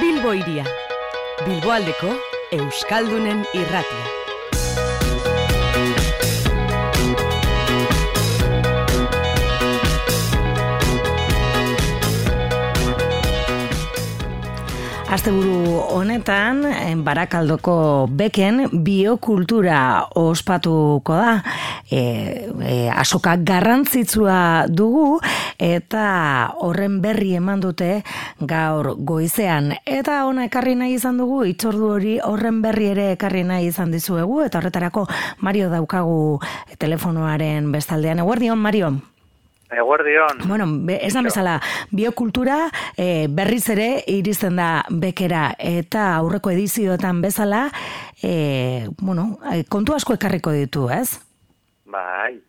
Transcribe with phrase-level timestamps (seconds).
[0.00, 0.64] Bilbo iria.
[1.44, 2.14] Bilboaldeko
[2.56, 4.29] Euskaldunen irratia.
[15.20, 16.62] Asteburu honetan,
[17.04, 21.34] Barakaldoko beken biokultura ospatuko da.
[21.92, 22.00] E,
[22.64, 25.20] e, asoka garrantzitsua dugu
[25.60, 26.06] eta
[26.64, 27.90] horren berri eman dute
[28.40, 29.74] gaur goizean.
[29.84, 34.40] Eta ona ekarri nahi izan dugu, itzordu hori horren berri ere ekarri nahi izan dizuegu,
[34.48, 35.04] eta horretarako
[35.44, 36.40] Mario daukagu
[36.80, 38.24] telefonoaren bestaldean.
[38.24, 38.94] Eguerdion, Mario?
[39.70, 40.42] Eguerdion.
[40.48, 40.66] Bueno,
[40.98, 41.60] esan bezala,
[41.90, 47.68] biokultura e, berriz ere iristen da bekera eta aurreko edizioetan bezala,
[48.22, 51.20] e, bueno, eh, kontu asko ekarriko ditu, ez?
[51.86, 52.40] Bai,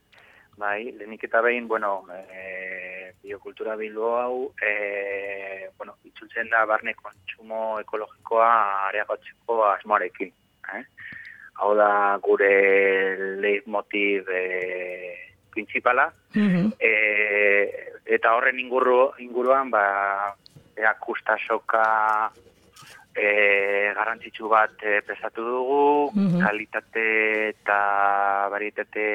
[0.58, 7.80] bai, lehenik eta behin, bueno, e, biokultura bilbo hau, e, bueno, itzultzen da barne kontsumo
[7.84, 8.52] ekologikoa
[8.90, 10.34] areagotzeko asmoarekin.
[10.74, 10.84] Eh?
[11.62, 12.50] Hau da gure
[13.44, 14.42] leitmotiv e,
[15.52, 16.10] principala.
[16.34, 16.92] E,
[18.06, 19.84] eta horren inguru, inguruan ba
[20.78, 22.32] ea kustasoka
[23.16, 25.84] e, garrantzitsu bat e, pesatu dugu
[26.40, 27.06] kalitate
[27.52, 27.80] eta
[28.52, 29.06] varietate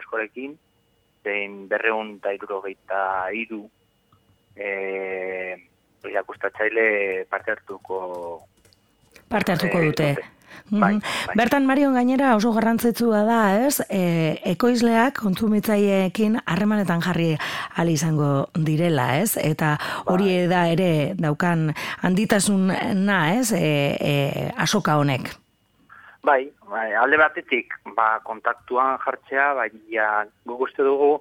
[0.00, 0.56] askorekin
[1.24, 3.02] zein berreun eta iruro geita
[3.36, 3.62] iru
[4.56, 4.68] e,
[6.26, 8.00] kustatzaile parte hartuko
[9.28, 10.14] parte hartuko dute
[10.70, 11.34] Bai, bai.
[11.38, 13.80] Bertan Marion gainera oso garrantzitsua da, ez?
[13.90, 17.32] E, ekoizleak kontsumitzaileekin harremanetan jarri
[17.80, 19.34] ali izango direla, ez?
[19.40, 20.48] Eta hori bai.
[20.52, 21.70] da ere daukan
[22.02, 22.70] handitasun
[23.04, 23.50] na, ez?
[23.52, 24.14] E, e,
[24.56, 25.32] asoka honek.
[26.22, 31.14] Bai, bai, alde batetik, ba, kontaktuan jartzea, bai, ja, guguste dugu,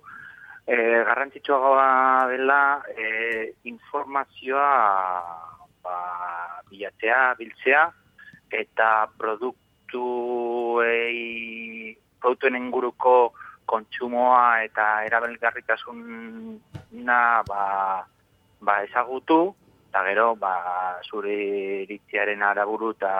[0.67, 0.75] e,
[1.07, 4.67] garrantzitsua dela e, informazioa
[5.81, 5.97] ba,
[6.69, 7.87] bilatzea, biltzea,
[8.51, 13.33] eta produktuei produktuen inguruko
[13.69, 17.63] kontsumoa eta erabelgarritasuna ba,
[18.61, 19.55] ba ezagutu
[19.89, 20.53] eta gero ba
[21.05, 21.35] zure
[21.83, 23.13] iritziaren araburu eta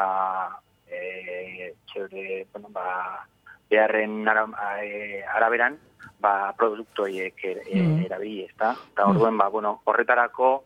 [0.90, 3.26] e, txore, bueno, ba,
[3.70, 5.78] beharren e, araberan
[6.20, 8.06] ba, produktu horiek er, mm.
[8.10, 8.74] erabili, ezta?
[8.92, 10.66] Eta orduen, ba, bueno, horretarako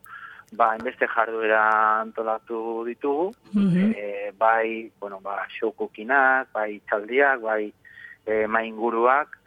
[0.56, 1.62] ba, enbeste jarduera
[2.00, 3.92] antolatu ditugu, mm
[4.38, 7.72] bai, bueno, ba, xoukukinak, bai, txaldiak, bai,
[8.26, 9.38] e, mainguruak,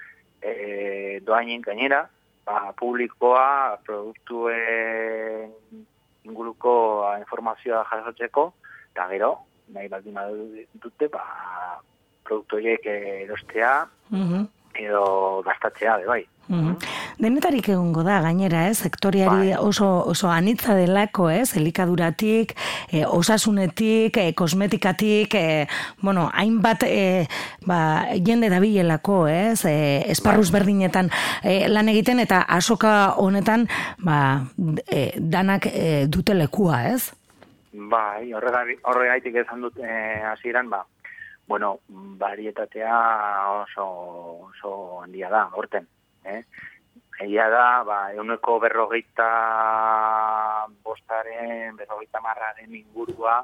[0.41, 2.05] e, doainen gainera,
[2.47, 5.51] ba, publikoa, produktuen
[6.23, 8.47] inguruko informazioa jasotzeko,
[8.93, 9.33] eta gero,
[9.75, 10.17] nahi baldin
[10.81, 11.25] dute, ba,
[12.23, 14.45] produktu erostea, mm
[14.77, 16.23] edo gastatzea, bai.
[16.47, 16.75] Mm
[17.17, 19.57] Denetarik egongo da, gainera, ez, sektoriari bai.
[19.57, 22.53] oso, oso anitza delako, ez, elikaduratik,
[22.93, 25.65] e, osasunetik, e, kosmetikatik, e,
[26.03, 27.25] bueno, hainbat e,
[27.65, 27.79] ba,
[28.21, 29.73] jende dabilelako, ez, e,
[30.13, 30.59] esparruz bai.
[30.59, 31.09] berdinetan
[31.41, 33.65] e, lan egiten, eta asoka honetan,
[34.05, 34.19] ba,
[34.85, 37.15] e, danak e, dute lekua, ez?
[37.73, 39.97] Bai, horregaitik ezan dut e,
[40.35, 40.85] hasieran ba,
[41.49, 41.79] bueno,
[42.21, 42.95] varietatea
[43.63, 43.91] oso,
[44.51, 45.87] oso handia da, horten
[46.27, 46.43] eh?
[47.17, 49.25] Egia da, ba, euneko berrogeita
[50.85, 53.39] bostaren, berrogeita marraren ingurua,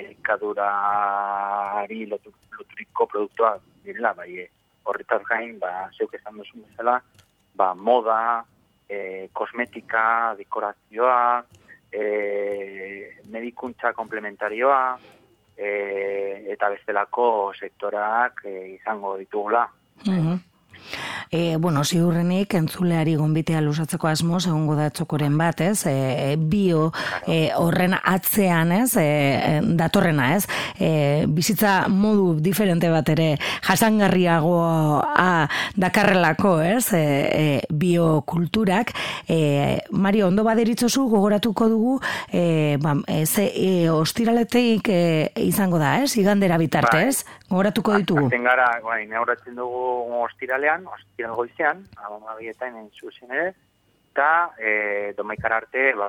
[0.00, 4.48] elikadurari loturiko produktua direla, bai, eh,
[4.88, 7.02] horretaz gain, ba, zeuk esan duzun bezala,
[7.54, 8.44] ba, moda,
[8.88, 11.44] e, kosmetika, dekorazioa,
[11.92, 14.96] e, medikuntza komplementarioa,
[15.56, 15.68] e,
[16.54, 19.66] eta bestelako sektorak e, izango ditugula.
[20.06, 20.40] Mm
[21.34, 25.86] E, bueno, ziurrenik entzuleari gonbitea lusatzeko asmo, segungo da txokoren bat, ez?
[25.88, 26.90] E, e, bio
[27.24, 28.90] e, horren atzean, ez?
[29.00, 30.44] E, datorrena, ez?
[30.76, 33.30] E, bizitza modu diferente bat ere
[33.64, 35.48] jasangarriagoa
[35.80, 36.92] dakarrelako, ez?
[36.92, 38.92] E, e, biokulturak.
[39.24, 41.96] E, Mario, ondo baderitzozu gogoratuko dugu
[42.28, 46.12] e, ba, e, ze, e, ostiraleteik e, izango da, ez?
[46.20, 47.24] Igandera bitarte, ez?
[47.24, 47.40] Bai.
[47.52, 48.28] Gogoratuko ditugu.
[48.28, 50.84] Azten gara, bai, neuratzen dugu ostiralean,
[51.22, 53.54] ostiral goizean, abamabietan entzuzen ere,
[54.12, 56.08] eta e, domaikar arte, ba,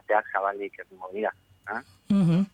[0.00, 1.32] ateak zabalik egingo dira.
[1.68, 1.82] Eh?
[2.08, 2.46] Mm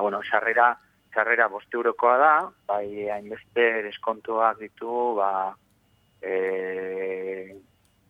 [0.00, 0.78] bueno, sarrera,
[1.12, 5.54] sarrera boste eurokoa da, bai, hainbeste deskontuak ditu, ba,
[6.22, 7.54] e,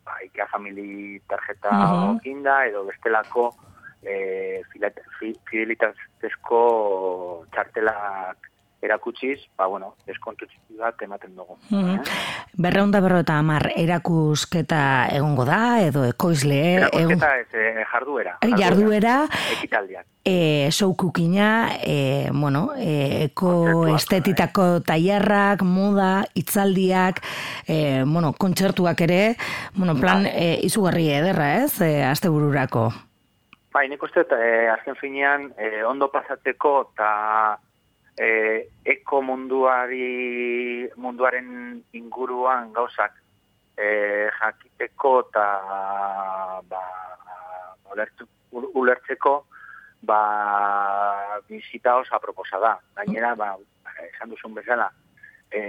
[0.05, 2.67] ba, ikia famili tarjeta mm -hmm.
[2.69, 3.55] edo bestelako
[4.03, 4.61] e,
[5.49, 6.61] fidelitaztesko
[7.51, 8.51] txartelak
[8.81, 10.45] erakutsiz, ba, bueno, eskontu
[10.79, 11.57] bat ematen dugu.
[11.69, 12.40] Mm -hmm.
[12.57, 16.59] Berreunda berrota amar erakusketa egongo da, edo ekoizle...
[16.81, 18.33] Erakusketa ez, eh, jarduera.
[18.59, 19.15] Jarduera.
[19.57, 20.05] Ekitaldiak.
[20.23, 27.23] E, soukukina, e, bueno, e, eko estetitako tailerrak, moda, itzaldiak,
[27.65, 29.21] e, bueno, kontzertuak ere,
[29.73, 32.91] bueno, plan, e, izugarri ederra, ez, e, azte bururako.
[33.71, 37.11] Bai, nik uste, e, azken finean, e, ondo pasatzeko, eta
[38.17, 43.13] e, eko munduari munduaren inguruan gauzak
[43.77, 45.45] e, jakiteko eta
[46.69, 46.83] ba,
[47.93, 49.35] ulertu, ulertzeko
[50.01, 50.21] ba,
[51.47, 52.73] bizita osa proposa da.
[52.95, 53.55] Gainera, ba,
[54.09, 54.89] esan duzun bezala,
[55.51, 55.61] e,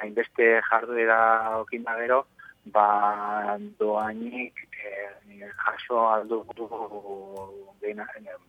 [0.00, 2.24] hainbeste jarduera okin gero,
[2.72, 6.44] ba, doainik e, jaso aldu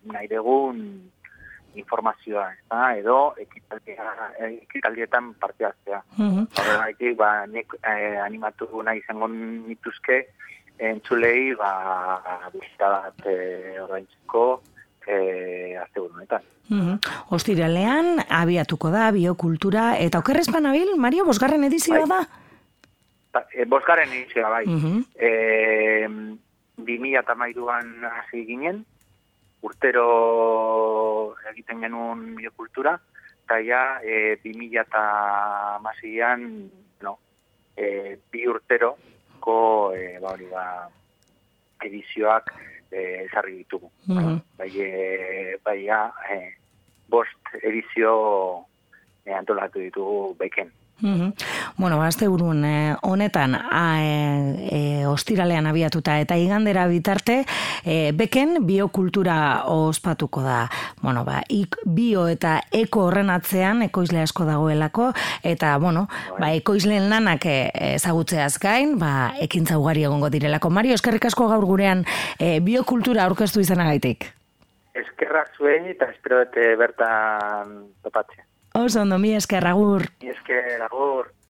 [0.07, 1.11] nahi degun
[1.77, 6.01] informazioa, eta edo ekitaldietan parte hartzea.
[6.17, 7.15] Mm -hmm.
[7.15, 10.25] ba, nik eh, animatu nahi izango nituzke,
[10.77, 11.71] entzulei, ba,
[12.53, 14.61] bizita bat eh, ordaintzeko,
[15.07, 16.41] eh, azte burunetan.
[16.69, 16.97] Mm -hmm.
[17.29, 22.07] Ostiralean, abiatuko da, biokultura, eta okerrezpan abil, Mario, bosgarren edizioa bai.
[22.07, 22.27] da?
[23.33, 24.65] Ba, e, bosgarren edizioa, bai.
[24.65, 25.05] Mm -hmm.
[25.15, 25.29] e,
[26.77, 28.85] 2008an hasi ginen,
[29.61, 32.97] urtero egiten genuen biokultura,
[33.45, 35.03] eta ja, e, 2000 eta
[35.81, 36.69] masian,
[37.01, 37.17] no,
[37.75, 38.95] e, bi urtero,
[39.39, 39.57] ko,
[39.95, 40.65] e, ba, hori, ba,
[41.87, 42.51] edizioak
[42.91, 43.91] e, zarri ditugu.
[44.07, 44.41] Mm -hmm.
[44.57, 46.53] Bai, e, bai, ja, e,
[47.07, 48.65] bost edizio
[49.25, 50.71] e, antolatu ditugu beken.
[51.01, 51.31] Mm
[51.77, 57.45] Bueno, azte urun, eh, honetan, a, e, e, ostiralean abiatuta eta igandera bitarte,
[57.85, 60.71] e, beken biokultura ospatuko da.
[61.03, 65.11] Bueno, ba, ik, bio eta eko horren atzean, ekoizle asko dagoelako,
[65.43, 66.07] eta, bueno,
[66.39, 70.71] ba, ekoizleen lanak ezagutzeaz gain, ba, ekintza ugari egongo direlako.
[70.73, 72.05] Mario, eskerrik asko gaur gurean
[72.39, 74.31] e, biokultura aurkeztu izanagaitik.
[74.97, 76.41] Eskerrak zuen eta espero
[76.81, 78.46] bertan topatzea.
[78.77, 80.03] Oso ondo mi eskerragur.
[80.21, 81.33] Mi eskerragur.